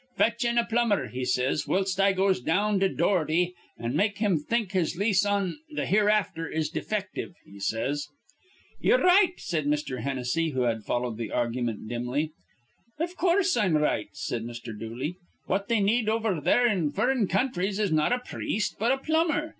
'Fetch 0.17 0.43
in 0.43 0.57
a 0.57 0.65
plumber,' 0.65 1.09
he 1.09 1.23
says, 1.23 1.67
'whilst 1.67 1.99
I 1.99 2.11
goes 2.11 2.41
down 2.41 2.79
to 2.79 2.89
Doherty, 2.89 3.53
an' 3.77 3.95
make 3.95 4.17
him 4.17 4.39
think 4.39 4.71
his 4.71 4.97
lease 4.97 5.23
on 5.27 5.59
th' 5.75 5.81
hereafther 5.85 6.47
is 6.47 6.69
defective,' 6.69 7.35
he 7.45 7.59
says." 7.59 8.07
"Ye're 8.79 8.97
right," 8.97 9.33
said 9.37 9.67
Mr. 9.67 9.99
Hennessy, 10.01 10.49
who 10.53 10.61
had 10.61 10.81
followed 10.85 11.17
the 11.19 11.29
argument 11.29 11.87
dimly. 11.87 12.31
"Iv 12.99 13.15
coorse 13.15 13.55
I'm 13.55 13.77
right," 13.77 14.07
said 14.13 14.43
Mr. 14.43 14.75
Dooley. 14.75 15.17
"What 15.45 15.67
they 15.67 15.79
need 15.79 16.09
over 16.09 16.41
there 16.41 16.65
in 16.67 16.89
furrin' 16.89 17.27
counthries 17.27 17.77
is 17.77 17.91
not 17.91 18.11
a 18.11 18.17
priest, 18.17 18.77
but 18.79 18.91
a 18.91 18.97
plumber. 18.97 19.49